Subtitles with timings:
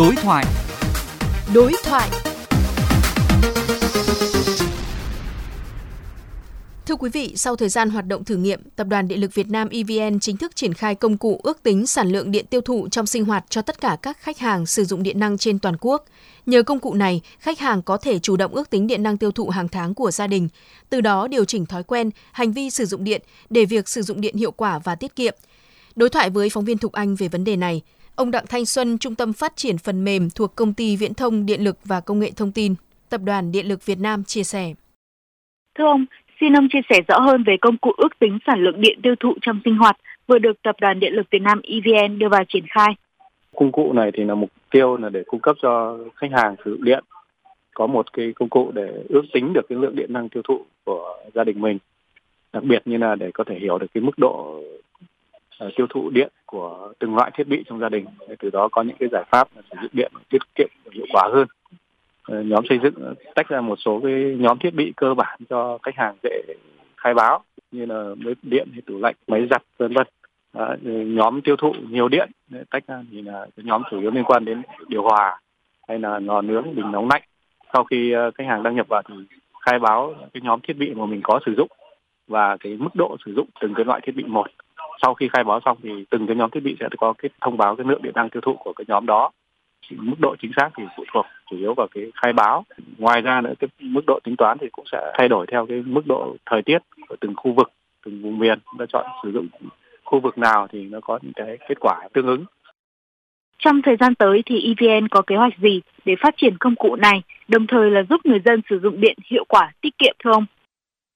[0.00, 0.44] Đối thoại.
[1.54, 2.10] Đối thoại.
[6.86, 9.48] Thưa quý vị, sau thời gian hoạt động thử nghiệm, Tập đoàn Điện lực Việt
[9.48, 12.88] Nam EVN chính thức triển khai công cụ ước tính sản lượng điện tiêu thụ
[12.88, 15.76] trong sinh hoạt cho tất cả các khách hàng sử dụng điện năng trên toàn
[15.80, 16.04] quốc.
[16.46, 19.30] Nhờ công cụ này, khách hàng có thể chủ động ước tính điện năng tiêu
[19.30, 20.48] thụ hàng tháng của gia đình,
[20.90, 24.20] từ đó điều chỉnh thói quen, hành vi sử dụng điện để việc sử dụng
[24.20, 25.34] điện hiệu quả và tiết kiệm.
[25.96, 27.82] Đối thoại với phóng viên Thục Anh về vấn đề này,
[28.16, 31.46] ông Đặng Thanh Xuân, Trung tâm Phát triển Phần mềm thuộc Công ty Viễn thông
[31.46, 32.74] Điện lực và Công nghệ Thông tin,
[33.10, 34.72] Tập đoàn Điện lực Việt Nam chia sẻ.
[35.78, 36.06] Thưa ông,
[36.40, 39.14] xin ông chia sẻ rõ hơn về công cụ ước tính sản lượng điện tiêu
[39.20, 39.96] thụ trong sinh hoạt
[40.26, 42.88] vừa được Tập đoàn Điện lực Việt Nam EVN đưa vào triển khai.
[43.56, 46.70] Công cụ này thì là mục tiêu là để cung cấp cho khách hàng sử
[46.70, 47.04] dụng điện
[47.74, 50.60] có một cái công cụ để ước tính được cái lượng điện năng tiêu thụ
[50.84, 51.78] của gia đình mình
[52.52, 54.49] đặc biệt như là để có thể hiểu được cái mức độ
[55.60, 58.06] Ờ, tiêu thụ điện của từng loại thiết bị trong gia đình.
[58.28, 61.28] Để từ đó có những cái giải pháp sử dụng điện tiết kiệm hiệu quả
[61.32, 61.46] hơn.
[62.22, 65.78] Ờ, nhóm xây dựng tách ra một số cái nhóm thiết bị cơ bản cho
[65.82, 66.42] khách hàng dễ
[66.96, 70.06] khai báo như là bếp điện hay tủ lạnh máy giặt vân vân.
[70.52, 70.76] À,
[71.06, 72.30] nhóm tiêu thụ nhiều điện
[72.70, 75.40] tách ra thì là cái nhóm chủ yếu liên quan đến điều hòa
[75.88, 77.22] hay là lò nướng bình nóng lạnh.
[77.72, 79.14] Sau khi ờ, khách hàng đăng nhập vào thì
[79.60, 81.68] khai báo cái nhóm thiết bị mà mình có sử dụng
[82.28, 84.46] và cái mức độ sử dụng từng cái loại thiết bị một
[85.02, 87.56] sau khi khai báo xong thì từng cái nhóm thiết bị sẽ có cái thông
[87.56, 89.30] báo cái lượng điện năng tiêu thụ của cái nhóm đó.
[89.90, 92.64] Mức độ chính xác thì phụ thuộc chủ yếu vào cái khai báo.
[92.98, 95.82] Ngoài ra nữa cái mức độ tính toán thì cũng sẽ thay đổi theo cái
[95.86, 97.72] mức độ thời tiết của từng khu vực
[98.04, 98.58] từng vùng miền.
[98.70, 99.46] Chúng ta chọn sử dụng
[100.04, 102.44] khu vực nào thì nó có những cái kết quả tương ứng.
[103.58, 106.96] Trong thời gian tới thì EVN có kế hoạch gì để phát triển công cụ
[106.96, 110.30] này, đồng thời là giúp người dân sử dụng điện hiệu quả, tiết kiệm thưa
[110.32, 110.46] ông?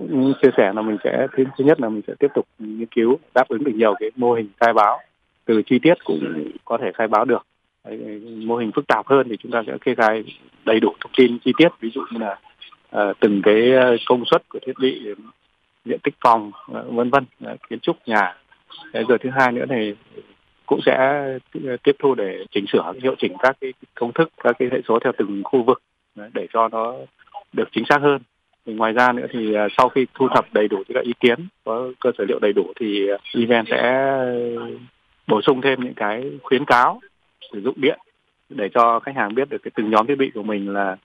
[0.00, 3.18] Cũng chia sẻ là mình sẽ thứ nhất là mình sẽ tiếp tục nghiên cứu
[3.34, 5.00] đáp ứng được nhiều cái mô hình khai báo.
[5.44, 7.46] Từ chi tiết cũng có thể khai báo được.
[7.84, 10.24] Đấy, mô hình phức tạp hơn thì chúng ta sẽ kê khai
[10.64, 11.68] đầy đủ thông tin chi tiết.
[11.80, 12.38] Ví dụ như là
[12.96, 15.14] uh, từng cái ờ, công suất của thiết bị
[15.84, 17.24] diện tích phòng ờ, vân vân
[17.70, 18.36] kiến trúc nhà.
[18.92, 19.94] Đấy, rồi thứ hai nữa thì
[20.66, 21.24] cũng sẽ
[21.82, 24.98] tiếp thu để chỉnh sửa hiệu chỉnh các cái công thức các cái hệ số
[24.98, 25.82] theo từng khu vực
[26.32, 26.94] để cho nó
[27.52, 28.22] được chính xác hơn
[28.74, 31.88] ngoài ra nữa thì à, sau khi thu thập đầy đủ các ý kiến, có
[32.00, 34.12] cơ sở liệu đầy đủ thì à, event sẽ
[35.26, 37.00] bổ sung thêm những cái khuyến cáo
[37.52, 37.98] sử dụng điện
[38.48, 40.96] để cho khách hàng biết được cái từng nhóm thiết bị của mình là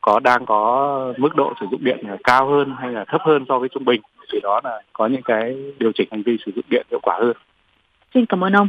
[0.00, 3.44] có, đang có mức độ sử dụng điện là cao hơn hay là thấp hơn
[3.48, 4.00] so với trung bình
[4.32, 7.18] thì đó là có những cái điều chỉnh hành vi sử dụng điện hiệu quả
[7.20, 7.32] hơn.
[8.14, 8.68] Xin cảm ơn ông.